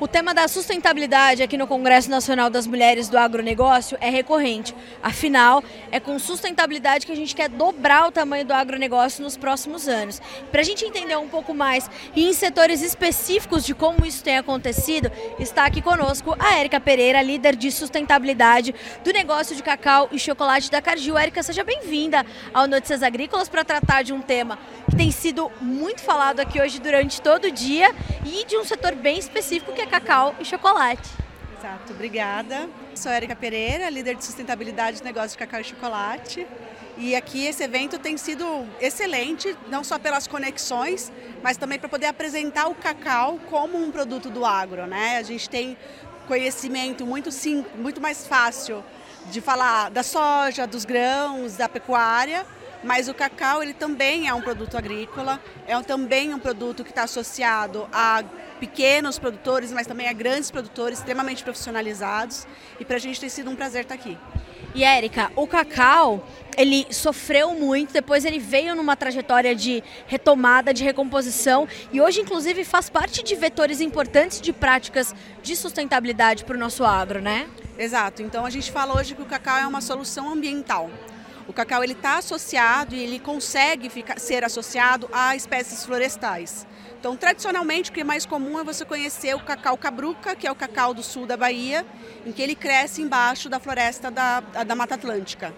O 0.00 0.06
tema 0.06 0.32
da 0.32 0.46
sustentabilidade 0.46 1.42
aqui 1.42 1.58
no 1.58 1.66
Congresso 1.66 2.08
Nacional 2.08 2.48
das 2.48 2.68
Mulheres 2.68 3.08
do 3.08 3.18
Agronegócio 3.18 3.98
é 4.00 4.08
recorrente. 4.08 4.72
Afinal, 5.02 5.60
é 5.90 5.98
com 5.98 6.16
sustentabilidade 6.20 7.04
que 7.04 7.10
a 7.10 7.16
gente 7.16 7.34
quer 7.34 7.48
dobrar 7.48 8.06
o 8.06 8.12
tamanho 8.12 8.44
do 8.44 8.54
agronegócio 8.54 9.24
nos 9.24 9.36
próximos 9.36 9.88
anos. 9.88 10.22
Para 10.52 10.60
a 10.60 10.64
gente 10.64 10.84
entender 10.84 11.16
um 11.16 11.28
pouco 11.28 11.52
mais 11.52 11.90
e 12.14 12.28
em 12.28 12.32
setores 12.32 12.80
específicos 12.80 13.64
de 13.64 13.74
como 13.74 14.06
isso 14.06 14.22
tem 14.22 14.38
acontecido, 14.38 15.10
está 15.36 15.64
aqui 15.64 15.82
conosco 15.82 16.36
a 16.38 16.54
Érica 16.54 16.78
Pereira, 16.78 17.20
líder 17.20 17.56
de 17.56 17.72
sustentabilidade 17.72 18.72
do 19.02 19.12
negócio 19.12 19.56
de 19.56 19.64
cacau 19.64 20.08
e 20.12 20.18
chocolate 20.20 20.70
da 20.70 20.80
Cargill. 20.80 21.18
Érica, 21.18 21.42
seja 21.42 21.64
bem-vinda 21.64 22.24
ao 22.54 22.68
Notícias 22.68 23.02
Agrícolas 23.02 23.48
para 23.48 23.64
tratar 23.64 24.04
de 24.04 24.12
um 24.12 24.20
tema 24.20 24.60
que 24.88 24.94
tem 24.94 25.10
sido 25.10 25.50
muito 25.60 26.02
falado 26.02 26.38
aqui 26.38 26.60
hoje 26.60 26.78
durante 26.78 27.20
todo 27.20 27.46
o 27.46 27.50
dia 27.50 27.92
e 28.24 28.44
de 28.44 28.56
um 28.56 28.64
setor 28.64 28.94
bem 28.94 29.18
específico 29.18 29.72
que 29.72 29.80
é 29.80 29.87
cacau 29.88 30.34
e 30.38 30.44
chocolate. 30.44 31.10
Exato, 31.58 31.92
obrigada. 31.92 32.68
Sou 32.94 33.10
Érica 33.10 33.34
Pereira, 33.34 33.90
líder 33.90 34.14
de 34.14 34.24
sustentabilidade 34.24 35.00
do 35.00 35.04
negócio 35.04 35.30
de 35.30 35.38
cacau 35.38 35.60
e 35.60 35.64
chocolate. 35.64 36.46
E 36.96 37.14
aqui 37.14 37.46
esse 37.46 37.62
evento 37.62 37.98
tem 37.98 38.16
sido 38.16 38.66
excelente, 38.80 39.56
não 39.68 39.82
só 39.82 39.98
pelas 39.98 40.26
conexões, 40.26 41.12
mas 41.42 41.56
também 41.56 41.78
para 41.78 41.88
poder 41.88 42.06
apresentar 42.06 42.68
o 42.68 42.74
cacau 42.74 43.38
como 43.48 43.80
um 43.80 43.90
produto 43.90 44.30
do 44.30 44.44
agro. 44.44 44.86
Né? 44.86 45.16
A 45.16 45.22
gente 45.22 45.48
tem 45.48 45.76
conhecimento 46.26 47.06
muito, 47.06 47.32
sim, 47.32 47.64
muito 47.76 48.00
mais 48.00 48.26
fácil 48.26 48.84
de 49.30 49.40
falar 49.40 49.90
da 49.90 50.02
soja, 50.02 50.66
dos 50.66 50.84
grãos, 50.84 51.56
da 51.56 51.68
pecuária, 51.68 52.44
mas 52.82 53.08
o 53.08 53.14
cacau 53.14 53.62
ele 53.62 53.74
também 53.74 54.28
é 54.28 54.34
um 54.34 54.40
produto 54.40 54.76
agrícola, 54.76 55.40
é 55.66 55.78
também 55.82 56.32
um 56.32 56.38
produto 56.38 56.84
que 56.84 56.90
está 56.90 57.04
associado 57.04 57.88
a 57.92 58.22
pequenos 58.60 59.18
produtores, 59.18 59.72
mas 59.72 59.86
também 59.86 60.08
a 60.08 60.12
grandes 60.12 60.50
produtores 60.50 60.98
extremamente 60.98 61.42
profissionalizados. 61.42 62.46
E 62.78 62.84
para 62.84 62.96
a 62.96 63.00
gente 63.00 63.20
tem 63.20 63.28
sido 63.28 63.50
um 63.50 63.56
prazer 63.56 63.82
estar 63.82 63.96
tá 63.96 64.00
aqui. 64.00 64.18
E 64.74 64.84
Érica, 64.84 65.32
o 65.34 65.46
cacau, 65.46 66.24
ele 66.56 66.86
sofreu 66.90 67.52
muito, 67.54 67.92
depois 67.92 68.24
ele 68.24 68.38
veio 68.38 68.74
numa 68.74 68.94
trajetória 68.94 69.54
de 69.54 69.82
retomada, 70.06 70.74
de 70.74 70.84
recomposição 70.84 71.66
e 71.92 72.00
hoje 72.00 72.20
inclusive 72.20 72.64
faz 72.64 72.90
parte 72.90 73.22
de 73.22 73.34
vetores 73.34 73.80
importantes 73.80 74.40
de 74.40 74.52
práticas 74.52 75.14
de 75.42 75.56
sustentabilidade 75.56 76.44
para 76.44 76.54
o 76.54 76.58
nosso 76.58 76.84
agro, 76.84 77.20
né? 77.20 77.48
Exato. 77.78 78.22
Então 78.22 78.44
a 78.44 78.50
gente 78.50 78.70
fala 78.70 78.94
hoje 78.98 79.14
que 79.14 79.22
o 79.22 79.26
cacau 79.26 79.56
é 79.56 79.66
uma 79.66 79.80
solução 79.80 80.30
ambiental. 80.30 80.90
O 81.48 81.52
cacau 81.52 81.82
ele 81.82 81.94
está 81.94 82.18
associado 82.18 82.94
e 82.94 83.00
ele 83.02 83.18
consegue 83.18 83.88
ficar, 83.88 84.20
ser 84.20 84.44
associado 84.44 85.08
a 85.10 85.34
espécies 85.34 85.82
florestais. 85.82 86.66
Então, 87.00 87.16
tradicionalmente, 87.16 87.90
o 87.90 87.94
que 87.94 88.02
é 88.02 88.04
mais 88.04 88.26
comum 88.26 88.58
é 88.58 88.64
você 88.64 88.84
conhecer 88.84 89.34
o 89.34 89.40
cacau 89.40 89.74
cabruca, 89.78 90.36
que 90.36 90.46
é 90.46 90.52
o 90.52 90.54
cacau 90.54 90.92
do 90.92 91.02
sul 91.02 91.24
da 91.24 91.38
Bahia, 91.38 91.86
em 92.26 92.32
que 92.32 92.42
ele 92.42 92.54
cresce 92.54 93.00
embaixo 93.00 93.48
da 93.48 93.58
floresta 93.58 94.10
da, 94.10 94.40
da 94.40 94.74
Mata 94.74 94.96
Atlântica. 94.96 95.54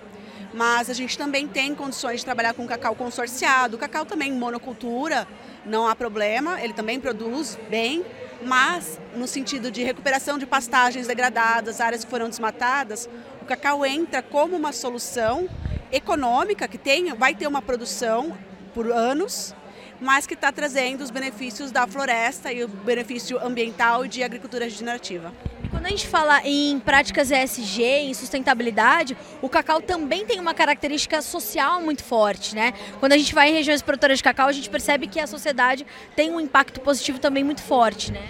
Mas 0.55 0.89
a 0.89 0.93
gente 0.93 1.19
também 1.19 1.49
tem 1.49 1.75
condições 1.75 2.21
de 2.21 2.25
trabalhar 2.25 2.55
com 2.55 2.67
cacau 2.69 2.95
consorciado, 2.95 3.77
cacau 3.77 4.07
também 4.07 4.33
monocultura, 4.33 5.27
não 5.67 5.89
há 5.89 5.97
problema, 5.97 6.63
ele 6.63 6.73
também 6.73 7.01
produz 7.01 7.59
bem, 7.69 8.05
mas 8.43 9.01
no 9.17 9.27
sentido 9.27 9.71
de 9.71 9.83
recuperação 9.83 10.39
de 10.39 10.47
pastagens 10.47 11.07
degradadas, 11.07 11.81
áreas 11.81 12.05
que 12.05 12.11
foram 12.11 12.29
desmatadas, 12.29 13.09
o 13.43 13.45
cacau 13.45 13.85
entra 13.85 14.23
como 14.23 14.57
uma 14.57 14.73
solução 14.73 15.49
econômica 15.93 16.69
que 16.69 16.79
tem, 16.79 17.13
vai 17.15 17.35
ter 17.35 17.47
uma 17.47 17.63
produção 17.63 18.37
por 18.75 18.91
anos, 18.91 19.55
mas 20.01 20.27
que 20.27 20.35
está 20.35 20.51
trazendo 20.51 21.03
os 21.03 21.11
benefícios 21.11 21.71
da 21.71 21.87
floresta 21.87 22.53
e 22.53 22.65
o 22.65 22.69
benefício 22.69 23.39
ambiental 23.45 24.07
de 24.07 24.23
agricultura 24.23 24.65
regenerativa. 24.65 25.33
Quando 25.71 25.87
a 25.87 25.91
gente 25.91 26.09
fala 26.09 26.41
em 26.45 26.81
práticas 26.81 27.31
ESG, 27.31 27.83
em 27.83 28.15
sustentabilidade, 28.15 29.17
o 29.41 29.49
cacau 29.49 29.81
também 29.81 30.27
tem 30.27 30.41
uma 30.41 30.53
característica 30.53 31.23
social 31.23 31.81
muito 31.81 32.03
forte, 32.03 32.55
né? 32.55 32.75
Quando 32.99 33.13
a 33.13 33.19
gente 33.19 33.35
vai 33.35 33.51
em 33.51 33.55
regiões 33.55 33.81
produtoras 33.81 34.19
de 34.19 34.25
cacau, 34.25 34.49
a 34.49 34.53
gente 34.53 34.69
percebe 34.69 35.07
que 35.07 35.21
a 35.21 35.27
sociedade 35.27 35.87
tem 36.17 36.31
um 36.31 36.41
impacto 36.41 36.81
positivo 36.81 37.19
também 37.19 37.45
muito 37.45 37.63
forte, 37.63 38.11
né? 38.13 38.29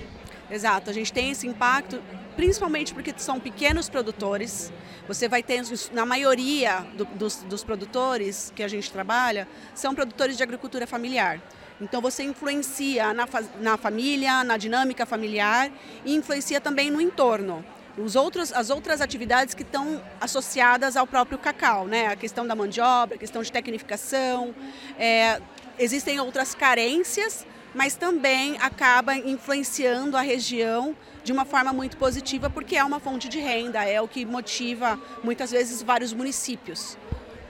Exato, 0.51 0.91
a 0.91 0.93
gente 0.93 1.13
tem 1.13 1.31
esse 1.31 1.47
impacto 1.47 2.03
principalmente 2.41 2.95
porque 2.95 3.13
são 3.19 3.39
pequenos 3.39 3.91
produtores. 3.91 4.73
Você 5.07 5.29
vai 5.29 5.43
ter, 5.43 5.61
na 5.93 6.07
maioria 6.07 6.87
do, 6.97 7.05
dos, 7.05 7.37
dos 7.43 7.63
produtores 7.63 8.51
que 8.57 8.63
a 8.63 8.69
gente 8.69 8.91
trabalha, 8.91 9.47
são 9.75 9.95
produtores 9.95 10.39
de 10.39 10.43
agricultura 10.43 10.87
familiar. 10.87 11.39
Então 11.79 12.01
você 12.01 12.23
influencia 12.23 13.13
na, 13.13 13.29
na 13.61 13.77
família, 13.77 14.43
na 14.43 14.57
dinâmica 14.57 15.05
familiar 15.05 15.71
e 16.03 16.15
influencia 16.15 16.63
também 16.63 16.91
no 16.91 16.99
entorno. 16.99 17.63
Os 17.99 18.17
outros, 18.17 18.55
as 18.55 18.71
outras 18.71 19.03
atividades 19.03 19.53
que 19.53 19.63
estão 19.63 20.03
associadas 20.19 20.97
ao 20.97 21.07
próprio 21.07 21.37
cacau, 21.37 21.87
né? 21.87 22.07
a 22.07 22.17
questão 22.17 22.47
da 22.47 22.55
obra, 22.55 23.17
a 23.17 23.19
questão 23.19 23.43
de 23.43 23.53
tecnificação. 23.53 24.55
É, 24.99 25.43
existem 25.79 26.19
outras 26.21 26.55
carências, 26.55 27.45
mas 27.75 27.95
também 27.95 28.57
acaba 28.59 29.15
influenciando 29.15 30.17
a 30.17 30.21
região 30.21 30.97
de 31.23 31.33
uma 31.33 31.45
forma 31.45 31.73
muito 31.73 31.97
positiva, 31.97 32.49
porque 32.49 32.77
é 32.77 32.85
uma 32.85 32.99
fonte 32.99 33.29
de 33.29 33.39
renda, 33.39 33.85
é 33.85 34.01
o 34.01 34.09
que 34.09 34.25
motiva 34.25 34.99
muitas 35.23 35.51
vezes 35.51 35.83
vários 35.83 36.13
municípios. 36.13 36.97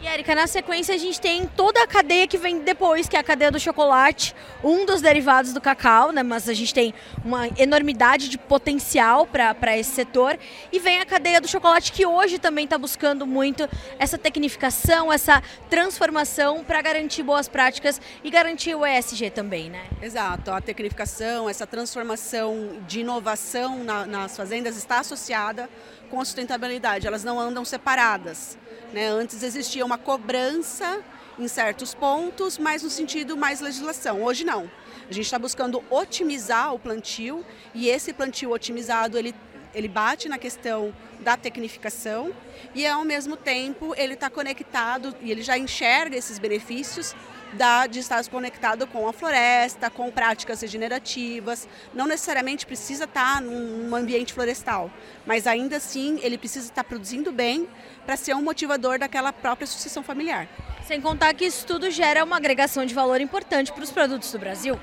E 0.03 0.07
Érica, 0.07 0.35
na 0.35 0.47
sequência 0.47 0.95
a 0.95 0.99
gente 0.99 1.21
tem 1.21 1.47
toda 1.47 1.83
a 1.83 1.87
cadeia 1.87 2.27
que 2.27 2.39
vem 2.39 2.61
depois, 2.61 3.07
que 3.07 3.17
é 3.17 3.21
a 3.21 3.23
cadeia 3.23 3.51
do 3.51 3.61
chocolate, 3.61 4.35
um 4.65 4.87
dos 4.87 5.03
derivados 5.03 5.53
do 5.53 5.61
cacau, 5.61 6.11
né? 6.11 6.23
Mas 6.23 6.49
a 6.49 6.55
gente 6.55 6.73
tem 6.73 6.95
uma 7.23 7.49
enormidade 7.59 8.31
de 8.31 8.39
potencial 8.39 9.27
para 9.27 9.77
esse 9.77 9.91
setor. 9.91 10.39
E 10.73 10.79
vem 10.79 11.03
a 11.03 11.05
cadeia 11.05 11.39
do 11.39 11.47
chocolate, 11.47 11.93
que 11.93 12.07
hoje 12.07 12.39
também 12.39 12.65
está 12.65 12.79
buscando 12.79 13.27
muito 13.27 13.69
essa 13.99 14.17
tecnificação, 14.17 15.13
essa 15.13 15.43
transformação 15.69 16.65
para 16.65 16.81
garantir 16.81 17.23
boas 17.23 17.47
práticas 17.47 18.01
e 18.25 18.31
garantir 18.31 18.75
o 18.75 18.87
ESG 18.87 19.29
também, 19.29 19.69
né? 19.69 19.85
Exato, 20.01 20.51
a 20.51 20.63
tecnificação, 20.63 21.47
essa 21.47 21.67
transformação 21.67 22.81
de 22.89 23.01
inovação 23.01 23.85
na, 23.85 24.07
nas 24.07 24.35
fazendas 24.35 24.79
está 24.79 25.01
associada 25.01 25.69
com 26.11 26.21
a 26.21 26.25
sustentabilidade, 26.25 27.07
elas 27.07 27.25
não 27.25 27.39
andam 27.39 27.65
separadas. 27.65 28.59
Né? 28.93 29.09
Antes 29.09 29.43
existia 29.43 29.85
uma 29.87 29.97
cobrança 29.97 31.03
em 31.39 31.49
certos 31.49 31.95
pontos, 31.95 32.59
mas 32.59 32.83
no 32.83 32.91
sentido 32.91 33.37
mais 33.37 33.61
legislação. 33.61 34.23
Hoje 34.23 34.45
não. 34.45 34.71
A 35.09 35.13
gente 35.13 35.25
está 35.25 35.39
buscando 35.39 35.83
otimizar 35.91 36.75
o 36.75 36.79
plantio 36.79 37.45
e 37.75 37.89
esse 37.89 38.13
plantio 38.13 38.53
otimizado 38.53 39.17
ele, 39.17 39.35
ele 39.75 39.89
bate 39.89 40.29
na 40.29 40.39
questão 40.39 40.95
da 41.21 41.37
tecnificação 41.37 42.33
e 42.75 42.87
ao 42.87 43.05
mesmo 43.05 43.37
tempo 43.37 43.95
ele 43.97 44.15
está 44.15 44.31
conectado 44.31 45.15
e 45.21 45.31
ele 45.31 45.43
já 45.43 45.57
enxerga 45.57 46.17
esses 46.17 46.39
benefícios 46.39 47.15
da, 47.53 47.87
de 47.87 47.99
estar 47.99 48.25
conectado 48.29 48.87
com 48.87 49.09
a 49.09 49.13
floresta, 49.13 49.91
com 49.91 50.11
práticas 50.11 50.61
regenerativas. 50.61 51.69
Não 51.93 52.07
necessariamente 52.07 52.67
precisa 52.67 53.05
estar 53.05 53.41
num 53.43 53.95
ambiente 53.95 54.33
florestal, 54.33 54.91
mas 55.27 55.47
ainda 55.47 55.77
assim 55.77 56.19
ele 56.23 56.39
precisa 56.39 56.69
estar 56.69 56.85
produzindo 56.85 57.33
bem 57.33 57.69
para 58.07 58.17
ser 58.17 58.35
um 58.35 58.43
motivador 58.43 58.99
daquela 58.99 59.33
própria 59.33 59.67
sucessão 59.67 60.03
familiar. 60.03 60.49
Sem 60.87 61.01
contar 61.01 61.35
que 61.35 61.45
isso 61.45 61.67
tudo 61.67 61.91
gera 61.91 62.25
uma 62.25 62.37
agregação 62.37 62.85
de 62.85 62.95
valor 62.95 63.21
importante 63.21 63.73
para 63.73 63.85
os 63.85 63.91
produtos 63.91 64.31
do 64.33 64.39
Brasil. 64.39 64.79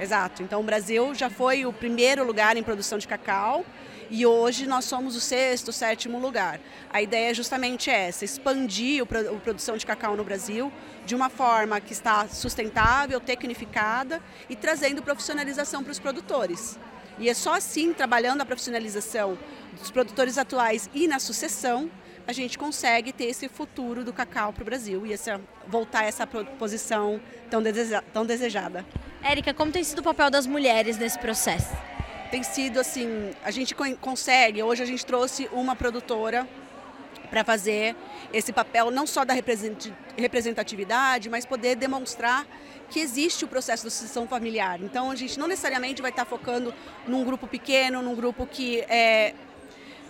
Exato. 0.00 0.42
Então 0.42 0.60
o 0.60 0.64
Brasil 0.64 1.14
já 1.14 1.28
foi 1.28 1.66
o 1.66 1.72
primeiro 1.72 2.24
lugar 2.24 2.56
em 2.56 2.62
produção 2.62 2.98
de 2.98 3.08
cacau 3.08 3.64
e 4.10 4.24
hoje 4.24 4.66
nós 4.66 4.84
somos 4.84 5.16
o 5.16 5.20
sexto, 5.20 5.72
sétimo 5.72 6.18
lugar. 6.18 6.60
A 6.90 7.02
ideia 7.02 7.30
é 7.30 7.34
justamente 7.34 7.90
essa, 7.90 8.24
expandir 8.24 9.02
a 9.02 9.06
produção 9.40 9.76
de 9.76 9.84
cacau 9.84 10.16
no 10.16 10.24
Brasil 10.24 10.72
de 11.04 11.14
uma 11.14 11.28
forma 11.28 11.80
que 11.80 11.92
está 11.92 12.28
sustentável, 12.28 13.20
tecnificada 13.20 14.22
e 14.48 14.54
trazendo 14.54 15.02
profissionalização 15.02 15.82
para 15.82 15.90
os 15.90 15.98
produtores. 15.98 16.78
E 17.18 17.28
é 17.28 17.34
só 17.34 17.54
assim, 17.54 17.92
trabalhando 17.92 18.40
a 18.40 18.46
profissionalização 18.46 19.36
dos 19.78 19.90
produtores 19.90 20.38
atuais 20.38 20.88
e 20.94 21.08
na 21.08 21.18
sucessão, 21.18 21.90
a 22.26 22.32
gente 22.32 22.56
consegue 22.56 23.12
ter 23.12 23.24
esse 23.24 23.48
futuro 23.48 24.04
do 24.04 24.12
cacau 24.12 24.52
para 24.52 24.62
o 24.62 24.64
Brasil 24.64 25.04
e 25.06 25.12
essa, 25.12 25.40
voltar 25.66 26.00
a 26.00 26.04
essa 26.04 26.26
posição 26.26 27.20
tão, 27.50 27.60
deseja, 27.62 28.02
tão 28.12 28.24
desejada. 28.24 28.86
Érica, 29.22 29.52
como 29.52 29.70
tem 29.72 29.84
sido 29.84 29.98
o 29.98 30.02
papel 30.02 30.30
das 30.30 30.46
mulheres 30.46 30.96
nesse 30.96 31.18
processo? 31.18 31.76
tem 32.30 32.42
sido 32.42 32.78
assim, 32.78 33.30
a 33.42 33.50
gente 33.50 33.74
consegue, 34.00 34.62
hoje 34.62 34.82
a 34.82 34.86
gente 34.86 35.04
trouxe 35.04 35.48
uma 35.52 35.74
produtora 35.74 36.46
para 37.30 37.44
fazer 37.44 37.94
esse 38.32 38.52
papel 38.52 38.90
não 38.90 39.06
só 39.06 39.24
da 39.24 39.34
representatividade, 40.16 41.28
mas 41.28 41.44
poder 41.44 41.76
demonstrar 41.76 42.46
que 42.90 43.00
existe 43.00 43.44
o 43.44 43.48
processo 43.48 43.86
de 43.86 43.92
sucessão 43.92 44.26
familiar. 44.26 44.80
Então 44.80 45.10
a 45.10 45.14
gente 45.14 45.38
não 45.38 45.46
necessariamente 45.46 46.00
vai 46.00 46.10
estar 46.10 46.24
focando 46.24 46.72
num 47.06 47.24
grupo 47.24 47.46
pequeno, 47.46 48.00
num 48.02 48.14
grupo 48.14 48.46
que 48.46 48.80
é 48.82 49.34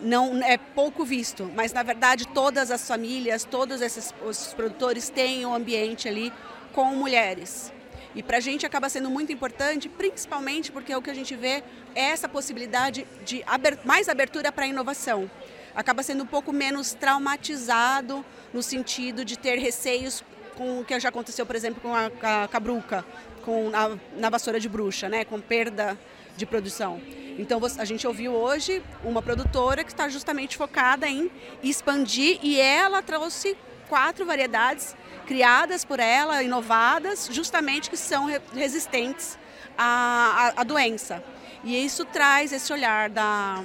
não 0.01 0.41
é 0.45 0.57
pouco 0.57 1.05
visto, 1.05 1.51
mas 1.57 1.73
na 1.73 1.83
verdade 1.83 2.29
todas 2.29 2.71
as 2.71 2.87
famílias, 2.87 3.45
todos 3.45 3.81
esses 3.81 4.15
os 4.25 4.55
produtores 4.55 5.09
têm 5.09 5.45
um 5.45 5.53
ambiente 5.53 6.09
ali 6.09 6.33
com 6.73 6.95
mulheres. 6.95 7.73
E 8.15 8.23
para 8.23 8.39
a 8.39 8.41
gente 8.41 8.65
acaba 8.65 8.89
sendo 8.89 9.11
muito 9.11 9.33
importante, 9.33 9.89
principalmente 9.89 10.73
porque 10.73 10.95
o 10.95 11.03
que 11.03 11.11
a 11.11 11.15
gente 11.15 11.37
vê 11.37 11.63
é 11.95 12.11
essa 12.11 12.29
possibilidade 12.29 13.07
de 13.25 13.45
mais 13.85 14.09
abertura 14.09 14.51
para 14.51 14.65
a 14.65 14.69
inovação. 14.69 15.31
Acaba 15.75 16.03
sendo 16.03 16.25
um 16.25 16.27
pouco 16.27 16.53
menos 16.53 16.95
traumatizado 16.95 18.25
no 18.53 18.63
sentido 18.63 19.25
de 19.25 19.39
ter 19.39 19.59
receios 19.59 20.25
com 20.57 20.81
o 20.81 20.85
que 20.85 20.99
já 20.99 21.09
aconteceu, 21.09 21.47
por 21.47 21.55
exemplo, 21.55 21.81
com 21.81 21.95
a, 21.95 22.11
a 22.23 22.49
cabruca, 22.49 23.05
com 23.45 23.71
a, 23.73 23.97
na 24.19 24.29
vassoura 24.29 24.59
de 24.59 24.69
bruxa, 24.69 25.09
né, 25.09 25.25
com 25.25 25.41
perda 25.41 25.97
de 26.37 26.45
produção. 26.45 27.01
Então 27.39 27.61
a 27.79 27.85
gente 27.85 28.07
ouviu 28.07 28.33
hoje 28.33 28.83
uma 29.05 29.23
produtora 29.23 29.85
que 29.85 29.93
está 29.93 30.09
justamente 30.09 30.57
focada 30.57 31.09
em 31.09 31.31
expandir 31.63 32.41
e 32.43 32.61
ela 32.61 33.01
trouxe 33.01 33.57
quatro 33.89 34.25
variedades 34.25 34.95
criadas 35.27 35.85
por 35.85 36.01
ela, 36.01 36.43
inovadas, 36.43 37.29
justamente 37.31 37.91
que 37.91 37.97
são 37.97 38.27
resistentes 38.55 39.39
à, 39.77 40.53
à, 40.57 40.61
à 40.61 40.65
doença. 40.65 41.23
E 41.65 41.85
isso 41.85 42.05
traz 42.05 42.53
esse 42.53 42.73
olhar 42.73 43.11
da, 43.11 43.63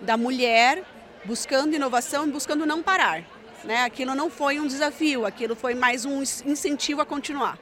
da 0.00 0.16
mulher 0.16 0.84
buscando 1.24 1.74
inovação 1.74 2.26
e 2.26 2.30
buscando 2.30 2.66
não 2.66 2.82
parar. 2.82 3.24
Né? 3.64 3.84
Aquilo 3.84 4.14
não 4.14 4.28
foi 4.28 4.58
um 4.58 4.66
desafio, 4.66 5.24
aquilo 5.24 5.54
foi 5.54 5.74
mais 5.74 6.04
um 6.04 6.22
incentivo 6.22 7.00
a 7.00 7.06
continuar. 7.06 7.58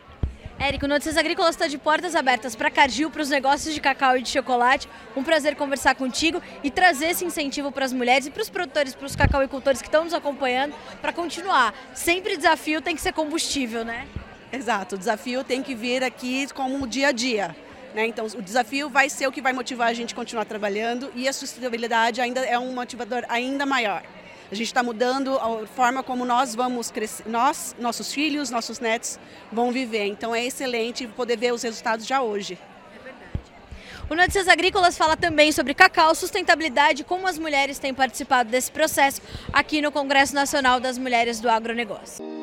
Érico, 0.63 0.87
Notícias 0.87 1.17
Agrícolas 1.17 1.55
está 1.55 1.67
de 1.67 1.79
portas 1.79 2.15
abertas 2.15 2.55
para 2.55 2.71
Cargill, 2.71 3.11
para 3.11 3.23
os 3.23 3.31
negócios 3.31 3.75
de 3.75 3.81
cacau 3.81 4.19
e 4.19 4.21
de 4.21 4.29
chocolate. 4.29 4.87
Um 5.17 5.25
prazer 5.25 5.57
conversar 5.57 5.95
contigo 5.95 6.43
e 6.63 6.71
trazer 6.71 7.07
esse 7.07 7.25
incentivo 7.25 7.73
para 7.73 7.87
as 7.87 7.95
mulheres 7.95 8.27
e 8.27 8.31
para 8.31 8.43
os 8.43 8.51
produtores, 8.51 8.95
para 8.95 9.07
os 9.07 9.17
cacauicultores 9.17 9.81
que 9.81 9.89
estão 9.89 10.05
nos 10.05 10.13
acompanhando, 10.13 10.75
para 11.01 11.15
continuar. 11.15 11.73
Sempre 11.95 12.37
desafio 12.37 12.83
tem 12.83 12.95
que 12.95 13.01
ser 13.01 13.15
combustível, 13.15 13.87
né? 13.87 14.07
Exato, 14.53 14.97
o 14.97 14.99
desafio 14.99 15.43
tem 15.43 15.63
que 15.63 15.75
vir 15.75 16.05
aqui 16.05 16.47
como 16.53 16.85
o 16.85 16.87
dia 16.87 17.09
a 17.09 17.13
dia. 17.13 17.57
Né? 17.95 18.07
Então, 18.07 18.27
o 18.27 18.43
desafio 18.43 18.91
vai 18.91 19.09
ser 19.09 19.27
o 19.27 19.33
que 19.33 19.41
vai 19.41 19.55
motivar 19.55 19.89
a 19.89 19.95
gente 19.95 20.13
a 20.13 20.17
continuar 20.17 20.45
trabalhando 20.45 21.11
e 21.15 21.27
a 21.27 21.33
sustentabilidade 21.33 22.21
ainda 22.21 22.41
é 22.41 22.59
um 22.59 22.75
motivador 22.75 23.25
ainda 23.31 23.65
maior. 23.65 24.03
A 24.51 24.55
gente 24.55 24.67
está 24.67 24.83
mudando 24.83 25.37
a 25.39 25.67
forma 25.67 26.03
como 26.03 26.25
nós 26.25 26.55
vamos 26.55 26.91
crescer, 26.91 27.29
nós, 27.29 27.77
nossos 27.79 28.13
filhos, 28.13 28.51
nossos 28.51 28.81
netos 28.81 29.19
vão 29.53 29.71
viver. 29.71 30.07
Então 30.07 30.35
é 30.35 30.45
excelente 30.45 31.07
poder 31.07 31.37
ver 31.37 31.53
os 31.53 31.63
resultados 31.63 32.05
já 32.05 32.21
hoje. 32.21 32.59
O 34.09 34.15
Notícias 34.17 34.49
Agrícolas 34.49 34.99
fala 34.99 35.17
também 35.17 35.53
sobre 35.53 35.73
cacau, 35.73 36.13
sustentabilidade, 36.17 37.05
como 37.05 37.29
as 37.29 37.39
mulheres 37.39 37.79
têm 37.79 37.95
participado 37.95 38.51
desse 38.51 38.73
processo 38.73 39.23
aqui 39.53 39.81
no 39.81 39.93
Congresso 39.93 40.35
Nacional 40.35 40.81
das 40.81 40.99
Mulheres 40.99 41.39
do 41.39 41.49
Agronegócio. 41.49 42.40